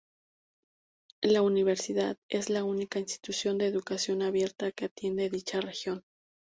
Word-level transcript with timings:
La 1.21 1.43
universidad 1.43 2.17
es 2.27 2.49
la 2.49 2.63
única 2.63 2.97
institución 2.97 3.59
de 3.59 3.67
educación 3.67 4.23
abierta 4.23 4.71
que 4.71 4.85
atiende 4.85 5.29
dicha 5.29 5.61
región. 5.61 6.01